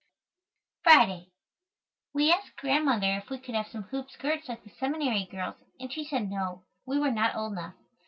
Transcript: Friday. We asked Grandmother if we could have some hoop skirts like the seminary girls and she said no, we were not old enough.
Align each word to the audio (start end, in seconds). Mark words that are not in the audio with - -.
Friday. 0.83 1.27
We 2.11 2.31
asked 2.31 2.55
Grandmother 2.55 3.19
if 3.19 3.29
we 3.29 3.37
could 3.37 3.53
have 3.53 3.67
some 3.67 3.83
hoop 3.83 4.09
skirts 4.09 4.49
like 4.49 4.63
the 4.63 4.71
seminary 4.79 5.27
girls 5.29 5.57
and 5.79 5.93
she 5.93 6.03
said 6.05 6.27
no, 6.27 6.63
we 6.87 6.97
were 6.97 7.11
not 7.11 7.35
old 7.35 7.51
enough. 7.51 7.75